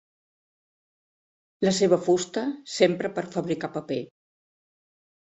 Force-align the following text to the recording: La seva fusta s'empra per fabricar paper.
La 1.67 1.73
seva 1.79 1.99
fusta 2.05 2.45
s'empra 2.77 3.13
per 3.19 3.25
fabricar 3.37 3.71
paper. 3.77 3.99